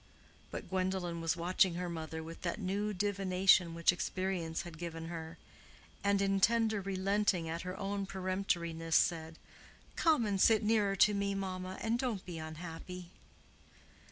But 0.49 0.67
Gwendolen 0.67 1.21
was 1.21 1.37
watching 1.37 1.75
her 1.75 1.87
mother 1.87 2.23
with 2.23 2.41
that 2.41 2.59
new 2.59 2.91
divination 2.91 3.75
which 3.75 3.91
experience 3.91 4.63
had 4.63 4.79
given 4.79 5.09
her; 5.09 5.37
and 6.03 6.23
in 6.23 6.39
tender 6.39 6.81
relenting 6.81 7.47
at 7.47 7.61
her 7.61 7.77
own 7.79 8.07
peremptoriness, 8.07 8.95
said, 8.95 9.37
"Come 9.95 10.25
and 10.25 10.41
sit 10.41 10.63
nearer 10.63 10.95
to 10.95 11.13
me, 11.13 11.35
mamma, 11.35 11.77
and 11.81 11.99
don't 11.99 12.25
be 12.25 12.39
unhappy." 12.39 13.11